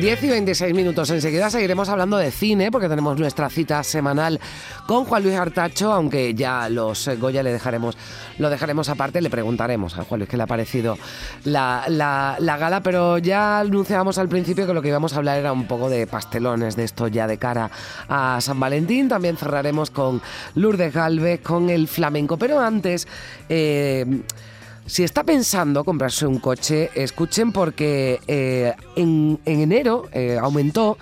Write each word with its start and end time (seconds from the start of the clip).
10 0.00 0.24
y 0.24 0.28
26 0.28 0.74
minutos. 0.74 1.08
Enseguida 1.08 1.48
seguiremos 1.48 1.88
hablando 1.88 2.18
de 2.18 2.30
cine 2.30 2.70
porque 2.70 2.86
tenemos 2.86 3.18
nuestra 3.18 3.48
cita 3.48 3.82
semanal 3.82 4.38
con 4.86 5.06
Juan 5.06 5.22
Luis 5.22 5.36
Artacho, 5.36 5.90
aunque 5.90 6.34
ya 6.34 6.68
los 6.68 7.08
Goya 7.18 7.42
le 7.42 7.50
dejaremos, 7.50 7.96
lo 8.38 8.50
dejaremos 8.50 8.90
aparte, 8.90 9.22
le 9.22 9.30
preguntaremos 9.30 9.96
a 9.96 10.04
Juan 10.04 10.20
Luis 10.20 10.28
qué 10.28 10.36
le 10.36 10.42
ha 10.42 10.46
parecido 10.46 10.98
la, 11.44 11.86
la, 11.88 12.56
gala, 12.58 12.82
pero 12.82 13.16
ya 13.16 13.60
anunciábamos 13.60 14.18
al 14.18 14.28
principio 14.28 14.66
que 14.66 14.74
lo 14.74 14.82
que 14.82 14.88
íbamos 14.88 15.14
a 15.14 15.16
hablar 15.16 15.38
era 15.38 15.52
un 15.52 15.66
poco 15.66 15.88
de 15.88 16.06
pastelones, 16.06 16.76
de 16.76 16.84
esto 16.84 17.08
ya 17.08 17.26
de 17.26 17.38
cara 17.38 17.70
a 18.06 18.38
San 18.42 18.60
Valentín. 18.60 19.08
También 19.08 19.38
cerraremos 19.38 19.90
con 19.90 20.20
Lourdes 20.56 20.92
Galvez, 20.92 21.40
con 21.40 21.70
el 21.70 21.88
flamenco, 21.88 22.36
pero 22.36 22.60
antes... 22.60 23.08
Eh, 23.48 24.04
si 24.86 25.02
está 25.02 25.24
pensando 25.24 25.84
comprarse 25.84 26.26
un 26.26 26.38
coche, 26.38 26.90
escuchen 26.94 27.52
porque 27.52 28.20
eh, 28.28 28.72
en, 28.94 29.38
enero 29.44 30.04
eh, 30.12 30.38
aumentó 30.40 30.96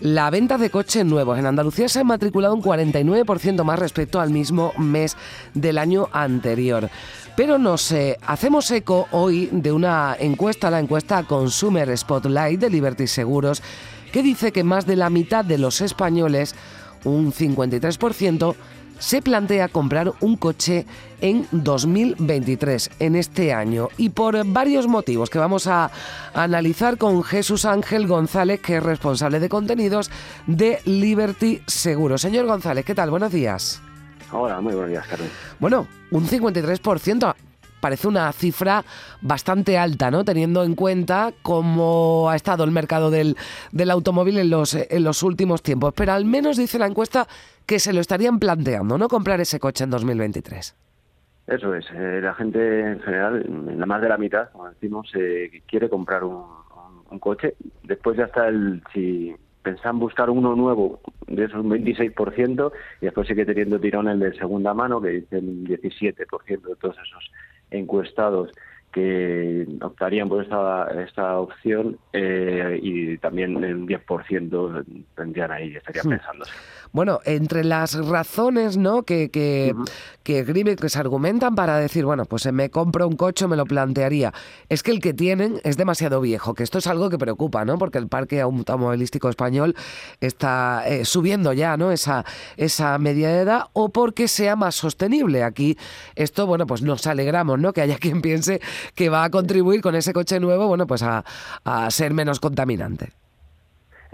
la 0.00 0.28
venta 0.28 0.58
de 0.58 0.68
coches 0.68 1.06
nuevos. 1.06 1.38
En 1.38 1.46
Andalucía 1.46 1.88
se 1.88 2.00
ha 2.00 2.04
matriculado 2.04 2.54
un 2.54 2.62
49% 2.62 3.64
más 3.64 3.78
respecto 3.78 4.20
al 4.20 4.30
mismo 4.30 4.72
mes 4.76 5.16
del 5.54 5.78
año 5.78 6.08
anterior. 6.12 6.90
Pero 7.36 7.58
nos 7.58 7.90
eh, 7.92 8.18
hacemos 8.26 8.70
eco 8.70 9.08
hoy 9.10 9.48
de 9.50 9.72
una 9.72 10.16
encuesta, 10.18 10.70
la 10.70 10.80
encuesta 10.80 11.22
Consumer 11.22 11.96
Spotlight 11.96 12.60
de 12.60 12.70
Liberty 12.70 13.06
Seguros, 13.06 13.62
que 14.12 14.22
dice 14.22 14.52
que 14.52 14.62
más 14.62 14.86
de 14.86 14.96
la 14.96 15.08
mitad 15.10 15.44
de 15.44 15.58
los 15.58 15.80
españoles, 15.80 16.54
un 17.04 17.32
53%, 17.32 18.54
se 18.98 19.22
plantea 19.22 19.68
comprar 19.68 20.12
un 20.20 20.36
coche 20.36 20.86
en 21.20 21.46
2023, 21.52 22.90
en 22.98 23.16
este 23.16 23.52
año, 23.52 23.88
y 23.96 24.10
por 24.10 24.44
varios 24.46 24.86
motivos 24.86 25.30
que 25.30 25.38
vamos 25.38 25.66
a 25.66 25.90
analizar 26.34 26.98
con 26.98 27.22
Jesús 27.22 27.64
Ángel 27.64 28.06
González, 28.06 28.60
que 28.60 28.76
es 28.76 28.82
responsable 28.82 29.40
de 29.40 29.48
contenidos 29.48 30.10
de 30.46 30.80
Liberty 30.84 31.62
Seguro. 31.66 32.18
Señor 32.18 32.46
González, 32.46 32.84
¿qué 32.84 32.94
tal? 32.94 33.10
Buenos 33.10 33.32
días. 33.32 33.80
Hola, 34.32 34.60
muy 34.60 34.74
buenos 34.74 34.90
días, 34.90 35.06
Carmen. 35.06 35.30
Bueno, 35.60 35.86
un 36.10 36.26
53% 36.26 37.34
parece 37.84 38.08
una 38.08 38.32
cifra 38.32 38.82
bastante 39.20 39.76
alta, 39.76 40.10
¿no? 40.10 40.24
Teniendo 40.24 40.64
en 40.64 40.74
cuenta 40.74 41.34
cómo 41.42 42.30
ha 42.30 42.34
estado 42.34 42.64
el 42.64 42.70
mercado 42.70 43.10
del, 43.10 43.36
del 43.72 43.90
automóvil 43.90 44.38
en 44.38 44.48
los, 44.48 44.72
en 44.72 45.04
los 45.04 45.22
últimos 45.22 45.62
tiempos. 45.62 45.92
Pero 45.94 46.12
al 46.12 46.24
menos 46.24 46.56
dice 46.56 46.78
la 46.78 46.86
encuesta 46.86 47.26
que 47.66 47.78
se 47.78 47.92
lo 47.92 48.00
estarían 48.00 48.38
planteando, 48.38 48.96
¿no? 48.96 49.06
Comprar 49.08 49.38
ese 49.42 49.60
coche 49.60 49.84
en 49.84 49.90
2023. 49.90 50.74
Eso 51.46 51.74
es. 51.74 51.84
Eh, 51.94 52.20
la 52.22 52.32
gente 52.32 52.80
en 52.92 53.00
general, 53.00 53.44
en 53.46 53.78
la 53.78 53.84
más 53.84 54.00
de 54.00 54.08
la 54.08 54.16
mitad, 54.16 54.48
como 54.52 54.70
decimos, 54.70 55.12
eh, 55.14 55.60
quiere 55.66 55.90
comprar 55.90 56.24
un, 56.24 56.64
coche. 57.20 57.54
Después 57.82 58.16
ya 58.16 58.24
está 58.24 58.48
el, 58.48 58.82
si 58.94 59.36
pensan 59.62 59.98
buscar 59.98 60.30
uno 60.30 60.56
nuevo, 60.56 61.00
de 61.26 61.44
esos 61.44 61.60
un 61.60 61.70
26%, 61.70 62.72
y 63.02 63.04
después 63.04 63.28
sigue 63.28 63.44
teniendo 63.44 63.78
tirón 63.78 64.08
el 64.08 64.20
de 64.20 64.32
segunda 64.38 64.72
mano, 64.72 65.02
que 65.02 65.10
dice 65.10 65.36
el 65.36 65.64
17% 65.64 66.46
de 66.46 66.76
todos 66.76 66.96
esos 66.96 67.30
encuestados 67.70 68.50
que 68.92 69.66
optarían 69.82 70.28
por 70.28 70.44
esta, 70.44 70.86
esta 71.02 71.38
opción 71.38 71.98
eh, 72.12 72.78
y 72.80 73.18
también 73.18 73.62
el 73.64 73.86
10% 73.86 74.84
tendrían 75.16 75.50
ahí, 75.50 75.74
estarían 75.74 76.08
pensándose. 76.10 76.52
Bueno, 76.94 77.18
entre 77.24 77.64
las 77.64 77.94
razones 78.06 78.76
¿no? 78.76 79.02
que, 79.02 79.28
que, 79.28 79.74
que, 80.22 80.76
que 80.76 80.88
se 80.88 80.98
argumentan 81.00 81.56
para 81.56 81.76
decir, 81.76 82.04
bueno, 82.04 82.24
pues 82.24 82.46
me 82.52 82.70
compro 82.70 83.08
un 83.08 83.16
coche, 83.16 83.48
me 83.48 83.56
lo 83.56 83.64
plantearía, 83.66 84.32
es 84.68 84.84
que 84.84 84.92
el 84.92 85.00
que 85.00 85.12
tienen 85.12 85.60
es 85.64 85.76
demasiado 85.76 86.20
viejo, 86.20 86.54
que 86.54 86.62
esto 86.62 86.78
es 86.78 86.86
algo 86.86 87.10
que 87.10 87.18
preocupa, 87.18 87.64
¿no? 87.64 87.78
Porque 87.78 87.98
el 87.98 88.06
parque 88.06 88.40
automovilístico 88.40 89.28
español 89.28 89.74
está 90.20 90.84
eh, 90.86 91.04
subiendo 91.04 91.52
ya, 91.52 91.76
¿no? 91.76 91.90
Esa, 91.90 92.24
esa 92.56 92.96
media 92.98 93.28
de 93.28 93.40
edad, 93.40 93.64
o 93.72 93.88
porque 93.88 94.28
sea 94.28 94.54
más 94.54 94.76
sostenible. 94.76 95.42
Aquí 95.42 95.76
esto, 96.14 96.46
bueno, 96.46 96.64
pues 96.64 96.82
nos 96.82 97.08
alegramos, 97.08 97.58
¿no? 97.58 97.72
Que 97.72 97.80
haya 97.80 97.98
quien 97.98 98.22
piense 98.22 98.60
que 98.94 99.08
va 99.08 99.24
a 99.24 99.30
contribuir 99.30 99.80
con 99.80 99.96
ese 99.96 100.12
coche 100.12 100.38
nuevo, 100.38 100.68
bueno, 100.68 100.86
pues 100.86 101.02
a, 101.02 101.24
a 101.64 101.90
ser 101.90 102.14
menos 102.14 102.38
contaminante. 102.38 103.23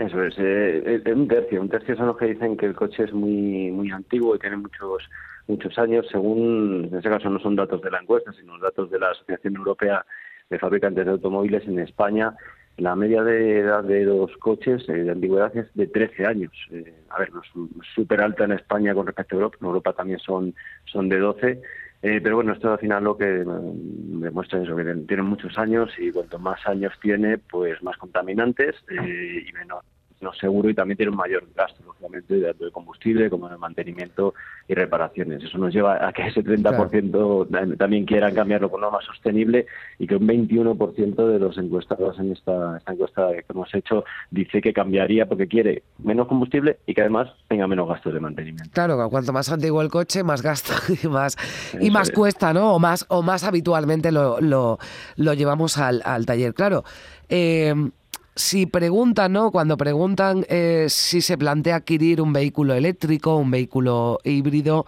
Eso 0.01 0.25
es, 0.25 0.35
eh, 0.39 1.03
eh, 1.05 1.13
un 1.13 1.29
tercio. 1.29 1.61
Un 1.61 1.69
tercio 1.69 1.95
son 1.95 2.07
los 2.07 2.17
que 2.17 2.27
dicen 2.27 2.57
que 2.57 2.67
el 2.67 2.75
coche 2.75 3.05
es 3.05 3.13
muy 3.13 3.71
muy 3.71 3.91
antiguo 3.91 4.35
y 4.35 4.39
tiene 4.39 4.57
muchos 4.57 5.03
muchos 5.47 5.79
años, 5.79 6.07
según, 6.11 6.89
en 6.91 6.97
este 6.97 7.11
caso 7.11 7.29
no 7.29 7.39
son 7.41 7.57
datos 7.57 7.83
de 7.83 7.91
la 7.91 7.99
encuesta, 8.01 8.33
sino 8.33 8.59
datos 8.59 8.91
de 8.91 8.99
la 8.99 9.11
Asociación 9.11 9.57
Europea 9.57 10.07
de 10.49 10.59
Fabricantes 10.59 11.05
de 11.05 11.11
Automóviles 11.11 11.67
en 11.67 11.81
España. 11.81 12.35
La 12.79 12.97
media 12.97 13.23
de 13.23 13.59
edad 13.59 13.85
de 13.85 14.05
los 14.05 14.35
coches 14.39 14.89
eh, 14.89 14.93
de 14.93 15.11
antigüedad 15.11 15.55
es 15.55 15.67
de 15.75 15.87
13 15.87 16.25
años. 16.25 16.53
Eh, 16.71 16.95
a 17.11 17.19
ver, 17.19 17.33
no 17.35 17.43
es 17.43 17.49
súper 17.95 18.23
alta 18.23 18.45
en 18.45 18.53
España 18.53 18.95
con 18.95 19.07
respecto 19.07 19.35
a 19.35 19.39
Europa. 19.39 19.59
En 19.61 19.67
Europa 19.67 19.93
también 19.93 20.19
son, 20.21 20.55
son 20.87 21.11
de 21.11 21.19
12. 21.19 21.61
Eh, 22.03 22.21
pero 22.23 22.37
bueno, 22.37 22.55
esto 22.55 22.73
al 22.73 22.79
final 22.79 23.05
lo 23.05 23.19
que 23.19 23.45
demuestra 24.21 24.59
es 24.59 24.67
eso, 24.67 24.77
que 24.77 24.85
tienen 24.85 25.27
muchos 25.27 25.57
años 25.59 25.91
y 25.99 26.11
cuanto 26.13 26.39
más 26.39 26.67
años 26.67 26.93
tiene, 27.01 27.39
pues 27.39 27.83
más 27.83 27.97
contaminantes 27.97 28.77
eh, 28.91 29.45
y 29.49 29.53
menos 29.53 29.85
no 30.21 30.33
seguro 30.35 30.69
y 30.69 30.75
también 30.75 30.97
tiene 30.97 31.11
un 31.11 31.17
mayor 31.17 31.47
gasto, 31.55 31.83
lógicamente, 31.85 32.35
de 32.35 32.55
combustible, 32.73 33.31
como 33.31 33.49
de 33.49 33.57
mantenimiento 33.57 34.35
y 34.69 34.75
reparaciones. 34.75 35.43
Eso 35.43 35.59
nos 35.59 35.73
lleva 35.73 36.07
a 36.07 36.13
que 36.13 36.27
ese 36.27 36.45
30% 36.45 37.77
también 37.77 38.05
quieran 38.05 38.35
cambiarlo 38.35 38.71
por 38.71 38.79
uno 38.79 38.91
más 38.91 39.05
sostenible 39.05 39.67
y 39.99 40.07
que 40.07 40.17
un 40.17 40.29
21% 40.29 41.27
de 41.27 41.39
los 41.39 41.57
encuestados 41.59 42.19
en 42.19 42.33
esta, 42.33 42.77
esta 42.77 42.93
encuesta 42.93 43.29
que 43.33 43.45
hemos 43.49 43.75
hecho 43.75 44.05
dice 44.31 44.61
que 44.61 44.73
cambiaría 44.73 45.27
porque 45.27 45.49
quiere 45.49 45.83
menos 45.99 46.29
combustible 46.29 46.79
y 46.87 46.95
que 46.95 47.01
además 47.01 47.29
tenga 47.49 47.67
menos 47.67 47.89
gastos 47.89 48.13
de 48.13 48.21
mantenimiento. 48.21 48.71
Claro, 48.73 49.09
cuanto 49.11 49.33
más 49.33 49.51
antiguo 49.51 49.81
el 49.83 49.89
coche, 49.89 50.23
más 50.23 50.43
gasto 50.43 50.75
y 51.03 51.09
más, 51.09 51.37
y 51.81 51.91
más 51.91 52.11
cuesta, 52.11 52.53
¿no? 52.53 52.75
O 52.75 52.79
más, 52.79 53.07
o 53.09 53.23
más 53.23 53.45
habitualmente 53.45 54.13
lo, 54.13 54.41
lo, 54.41 54.79
lo 55.17 55.35
llevamos 55.35 55.79
al, 55.79 56.03
al 56.05 56.27
taller. 56.27 56.55
Claro. 56.55 56.85
Eh, 57.29 57.75
si 58.41 58.67
preguntan, 58.67 59.33
¿no? 59.33 59.51
Cuando 59.51 59.77
preguntan 59.77 60.45
eh, 60.49 60.87
si 60.89 61.21
se 61.21 61.37
plantea 61.37 61.77
adquirir 61.77 62.21
un 62.21 62.33
vehículo 62.33 62.75
eléctrico, 62.75 63.37
un 63.37 63.51
vehículo 63.51 64.19
híbrido, 64.25 64.87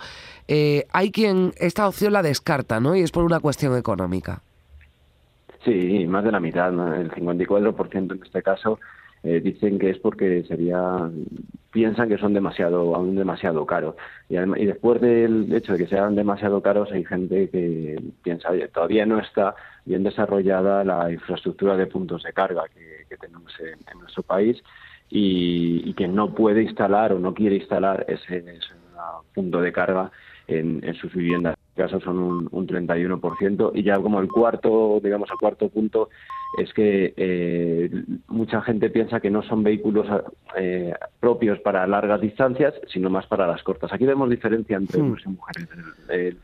eh, 0.49 0.87
hay 0.93 1.11
quien 1.11 1.53
esta 1.59 1.87
opción 1.87 2.15
la 2.15 2.23
descarta, 2.23 2.81
¿no? 2.81 2.97
Y 2.97 3.01
es 3.01 3.13
por 3.13 3.25
una 3.25 3.41
cuestión 3.41 3.77
económica. 3.77 4.43
Sí, 5.65 6.07
más 6.07 6.25
de 6.25 6.33
la 6.33 6.41
mitad, 6.41 6.71
el 6.99 7.11
54% 7.11 8.15
en 8.15 8.23
este 8.25 8.43
caso 8.43 8.81
eh, 9.23 9.41
dicen 9.41 9.79
que 9.79 9.91
es 9.91 9.99
porque 9.99 10.43
sería 10.49 11.11
piensan 11.73 12.09
que 12.09 12.19
son 12.19 12.35
demasiado 12.35 12.95
aún 12.95 13.17
demasiado 13.17 13.67
caros 13.67 13.97
y, 14.29 14.37
y 14.37 14.67
después 14.67 15.01
del 15.01 15.53
hecho 15.53 15.73
de 15.73 15.79
que 15.79 15.87
sean 15.87 16.15
demasiado 16.15 16.63
caros 16.63 16.93
hay 16.93 17.05
gente 17.05 17.49
que 17.49 18.01
piensa 18.23 18.51
oye 18.51 18.69
todavía 18.69 19.07
no 19.07 19.19
está 19.19 19.55
bien 19.85 20.05
desarrollada 20.05 20.85
la 20.85 21.11
infraestructura 21.11 21.77
de 21.77 21.87
puntos 21.87 22.23
de 22.23 22.33
carga 22.33 22.65
que, 22.73 23.17
tenemos 23.17 23.53
en, 23.61 23.99
nuestro 23.99 24.23
país 24.23 24.63
y, 25.11 25.93
que 25.95 26.09
no 26.09 26.35
puede 26.35 26.63
instalar 26.63 27.13
o 27.13 27.19
no 27.19 27.35
quiere 27.35 27.57
instalar 27.57 28.07
ese, 28.09 28.43
punto 29.35 29.61
de 29.61 29.73
carga 29.73 30.11
en 30.47 30.95
sus 30.95 31.13
viviendas. 31.13 31.57
En 31.75 31.85
este 31.85 31.95
caso 31.95 32.05
son 32.05 32.19
un, 32.19 32.49
un 32.51 32.67
31% 32.67 33.73
y 33.75 33.83
ya 33.83 33.99
como 33.99 34.21
el 34.21 34.29
cuarto, 34.29 35.01
digamos, 35.03 35.31
el 35.31 35.39
cuarto 35.39 35.69
punto 35.71 36.11
es 36.59 36.73
que 36.75 37.15
eh, 37.17 37.91
mucha 38.29 38.61
gente 38.61 38.91
piensa 38.91 39.21
que 39.21 39.31
no 39.31 39.43
son 39.43 39.63
vehículos 39.63 40.07
eh, 40.57 40.93
propios 41.19 41.59
para 41.61 41.87
largas 41.87 42.21
distancias, 42.21 42.75
sino 42.93 43.09
más 43.09 43.27
para 43.27 43.47
las 43.47 43.63
cortas. 43.63 43.93
Aquí 43.93 44.05
vemos 44.05 44.29
diferencia 44.29 44.77
entre 44.77 45.01
hmm. 45.01 45.05
hombres 45.05 45.25
y 45.25 45.29
mujeres. 45.31 45.69
Eh, 46.11 46.37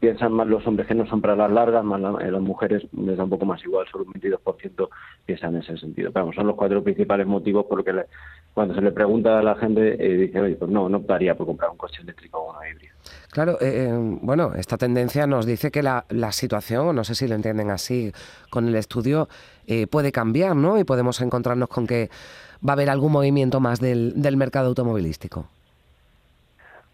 piensan 0.00 0.32
más 0.32 0.48
los 0.48 0.66
hombres 0.66 0.88
que 0.88 0.94
no 0.94 1.06
son 1.06 1.20
para 1.20 1.36
las 1.36 1.50
largas, 1.50 1.84
más 1.84 2.00
las 2.00 2.40
mujeres 2.40 2.82
les 2.92 3.16
da 3.16 3.24
un 3.24 3.30
poco 3.30 3.44
más 3.44 3.62
igual, 3.64 3.86
solo 3.90 4.04
un 4.04 4.14
22% 4.14 4.88
piensan 5.24 5.54
en 5.54 5.62
ese 5.62 5.76
sentido. 5.78 6.10
Pero 6.10 6.32
son 6.32 6.48
los 6.48 6.56
cuatro 6.56 6.82
principales 6.82 7.26
motivos 7.26 7.66
por 7.66 7.78
los 7.78 7.84
que 7.84 8.06
cuando 8.54 8.74
se 8.74 8.80
le 8.80 8.90
pregunta 8.90 9.38
a 9.38 9.42
la 9.42 9.54
gente, 9.54 9.96
dice, 9.96 10.40
oye, 10.40 10.56
pues 10.56 10.70
no, 10.70 10.88
no 10.88 10.98
optaría 10.98 11.36
por 11.36 11.46
comprar 11.46 11.70
un 11.70 11.76
coche 11.76 12.02
eléctrico 12.02 12.38
o 12.38 12.50
uno 12.50 12.58
híbrido. 12.68 12.94
Claro, 13.30 13.58
bueno, 14.20 14.52
esta 14.54 14.76
tendencia 14.76 15.26
nos 15.26 15.46
dice 15.46 15.70
que 15.70 15.82
la, 15.82 16.04
la 16.10 16.32
situación, 16.32 16.94
no 16.94 17.04
sé 17.04 17.14
si 17.14 17.26
lo 17.26 17.34
entienden 17.34 17.70
así 17.70 18.12
con 18.50 18.68
el 18.68 18.74
estudio, 18.74 19.28
eh, 19.66 19.86
puede 19.86 20.12
cambiar, 20.12 20.54
¿no? 20.56 20.78
Y 20.78 20.84
podemos 20.84 21.20
encontrarnos 21.20 21.68
con 21.68 21.86
que 21.86 22.10
va 22.66 22.72
a 22.72 22.74
haber 22.74 22.90
algún 22.90 23.12
movimiento 23.12 23.60
más 23.60 23.80
del, 23.80 24.12
del 24.20 24.36
mercado 24.36 24.68
automovilístico. 24.68 25.46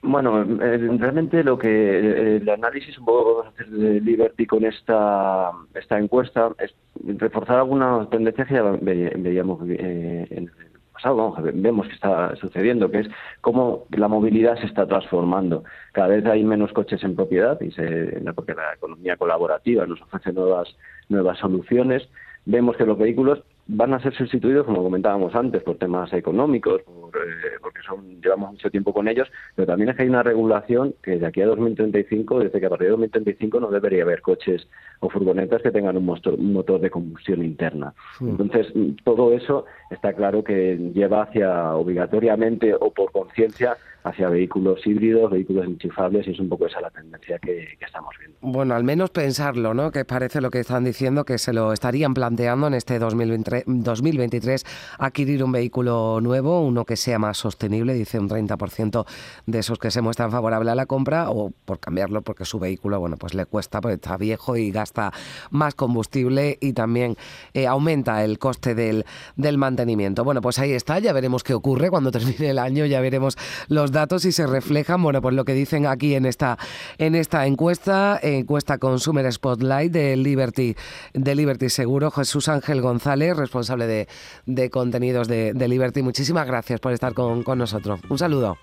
Bueno, 0.01 0.43
eh, 0.43 0.79
realmente 0.97 1.43
lo 1.43 1.59
que 1.59 1.69
eh, 1.69 2.37
el 2.37 2.49
análisis 2.49 2.97
un 2.99 3.05
poco 3.05 3.39
vamos 3.39 3.47
a 3.47 3.49
hacer 3.49 3.67
de 3.69 4.01
Liberty 4.01 4.47
con 4.47 4.65
esta 4.65 5.51
esta 5.75 5.99
encuesta 5.99 6.53
es 6.61 6.73
reforzar 7.19 7.59
algunas 7.59 8.09
tendencias 8.09 8.47
que 8.47 8.55
ya 8.55 8.63
veíamos 8.63 9.61
eh, 9.69 10.27
en 10.31 10.45
el 10.45 10.78
pasado, 10.99 11.37
vemos 11.55 11.87
que 11.87 11.95
está 11.95 12.35
sucediendo, 12.37 12.91
que 12.91 13.01
es 13.01 13.09
cómo 13.41 13.85
la 13.91 14.09
movilidad 14.09 14.59
se 14.59 14.67
está 14.67 14.87
transformando. 14.87 15.63
Cada 15.93 16.09
vez 16.09 16.27
hay 16.27 16.43
menos 16.45 16.73
coches 16.73 17.03
en 17.05 17.15
propiedad 17.15 17.61
y 17.61 17.71
se, 17.71 18.21
porque 18.35 18.55
la 18.55 18.75
economía 18.75 19.17
colaborativa 19.17 19.87
nos 19.87 20.03
ofrece 20.03 20.33
nuevas 20.33 20.69
nuevas 21.09 21.39
soluciones. 21.39 22.09
Vemos 22.45 22.77
que 22.77 22.85
los 22.85 22.99
vehículos 22.99 23.43
van 23.69 23.93
a 23.93 24.01
ser 24.01 24.15
sustituidos, 24.15 24.65
como 24.65 24.83
comentábamos 24.83 25.35
antes, 25.35 25.63
por 25.63 25.77
temas 25.77 26.11
económicos, 26.15 26.81
eh, 26.81 27.59
porque 27.61 27.81
son, 27.87 28.21
llevamos 28.23 28.53
mucho 28.53 28.71
tiempo 28.71 28.95
con 28.95 29.09
ellos, 29.09 29.29
pero 29.55 29.67
también 29.67 29.91
es 29.91 29.97
que 29.97 30.03
hay 30.03 30.09
una 30.09 30.23
regulación 30.23 30.95
que 31.03 31.19
de 31.19 31.27
aquí 31.27 31.43
a 31.43 31.47
2035, 31.47 32.41
desde 32.41 32.61
que 32.61 32.67
a 32.67 32.71
partir 32.71 32.87
de 32.87 32.93
2035 32.93 33.61
no 33.61 33.71
debería 33.71 34.05
haber 34.05 34.23
coches 34.23 34.67
o 35.01 35.11
furgonetas 35.11 35.61
que 35.61 35.71
tengan 35.71 35.99
un 35.99 36.07
motor, 36.07 36.81
de 36.81 36.91
combustión 36.91 37.45
interna. 37.45 37.93
Entonces, 38.21 38.73
todo 39.05 39.33
eso 39.33 39.67
está 39.91 40.15
claro 40.15 40.43
que 40.43 40.77
lleva 40.95 41.23
hacia, 41.23 41.75
obligatoriamente 41.75 42.75
o 42.75 42.91
por 42.91 43.13
conciencia, 43.13 43.77
hacia 44.05 44.29
vehículos 44.29 44.87
híbridos, 44.87 45.31
vehículos 45.31 45.67
enchufables, 45.67 46.27
y 46.27 46.31
es 46.31 46.41
un 46.41 46.49
poco 46.49 46.67
esa 46.67 46.81
la 46.81 46.91
tendencia 46.91 47.39
que, 47.39 47.77
estamos 47.81 48.15
viendo. 48.19 48.37
Bueno, 48.41 48.75
al 48.75 48.85
menos 48.85 49.11
pensarlo, 49.11 49.75
¿no? 49.75 49.91
Que 49.91 50.05
parece 50.05 50.41
lo 50.41 50.51
que 50.51 50.61
están 50.61 50.85
diciendo, 50.85 51.25
que 51.25 51.39
se 51.39 51.53
lo 51.53 51.73
estarían 51.73 52.15
planteando 52.15 52.67
en 52.67 52.75
este 52.75 52.99
2023, 52.99 54.65
adquirir 54.99 55.43
un 55.43 55.53
vehículo 55.53 56.21
nuevo, 56.21 56.63
uno 56.63 56.85
que 56.85 56.97
sea 56.97 57.19
más 57.19 57.39
sostenible, 57.39 57.95
dice 57.95 58.19
un 58.19 58.29
30% 58.29 59.07
de 59.47 59.59
esos 59.59 59.79
que 59.79 59.91
se 59.91 60.01
muestran 60.01 60.31
favorables 60.31 60.73
a 60.73 60.75
la 60.75 60.87
compra, 60.87 61.31
o 61.31 61.51
por 61.65 61.81
cambiarlo 61.81 62.23
porque 62.23 62.45
su 62.45 62.59
vehículo, 62.59 63.01
bueno, 63.01 63.17
pues 63.17 63.35
le 63.35 63.47
cuesta, 63.47 63.81
porque 63.81 63.95
está 63.95 64.17
viejo 64.17 64.57
y 64.57 64.71
gasta 64.71 65.13
más 65.51 65.75
combustible 65.75 66.59
y 66.61 66.73
también 66.73 67.17
eh, 67.55 67.67
aumenta 67.67 68.25
el 68.25 68.39
coste 68.39 68.75
del, 68.75 69.05
del 69.37 69.59
mantenimiento. 69.59 70.25
Bueno, 70.25 70.41
pues 70.41 70.59
ahí 70.59 70.73
está, 70.73 70.99
ya 70.99 71.13
veremos 71.13 71.43
qué 71.43 71.55
ocurre 71.55 71.91
cuando 71.91 72.11
termine 72.19 72.51
el 72.51 72.59
año, 72.59 72.87
ya 72.87 73.01
veremos 73.01 73.37
los 73.69 73.88
datos 73.93 74.25
y 74.25 74.33
se 74.33 74.47
reflejan, 74.47 75.03
bueno, 75.03 75.21
pues 75.21 75.35
lo 75.35 75.45
que 75.45 75.55
dicen 75.55 75.87
aquí 75.87 76.15
en 76.15 76.27
esta, 76.27 76.59
en 76.99 77.15
esta 77.15 77.47
encuesta, 77.47 78.19
encuesta 78.23 78.79
Consumer 78.79 79.31
Spotlight 79.33 79.93
de 79.93 80.17
Liberty, 80.17 80.77
de 81.15 81.35
Liberty 81.35 81.69
Seguro, 81.69 82.11
Jesús 82.11 82.49
Ángel 82.49 82.81
González, 82.81 83.37
responsable 83.37 83.87
de, 83.87 84.09
de 84.47 84.71
contenidos 84.71 85.29
de, 85.29 85.53
de, 85.53 85.69
Liberty. 85.69 86.03
Muchísimas 86.03 86.47
gracias 86.47 86.81
por 86.81 86.93
estar 86.93 87.15
con, 87.15 87.43
con 87.43 87.59
nosotros. 87.59 88.01
Un 88.09 88.19
saludo. 88.19 88.59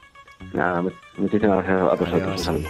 Nada, 0.53 0.83
muchísimas 1.17 1.65
gracias 1.65 1.81
a 1.81 1.95
vosotros. 1.95 2.31
Un 2.31 2.39
saludo. 2.39 2.69